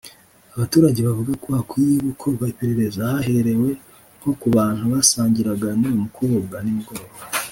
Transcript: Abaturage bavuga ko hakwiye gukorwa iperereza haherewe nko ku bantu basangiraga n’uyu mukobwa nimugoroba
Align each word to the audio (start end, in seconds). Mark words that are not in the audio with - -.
Abaturage 0.55 0.99
bavuga 1.07 1.31
ko 1.41 1.47
hakwiye 1.57 1.97
gukorwa 2.09 2.43
iperereza 2.53 3.01
haherewe 3.13 3.69
nko 4.17 4.31
ku 4.39 4.47
bantu 4.55 4.83
basangiraga 4.93 5.67
n’uyu 5.79 6.01
mukobwa 6.03 6.57
nimugoroba 6.61 7.13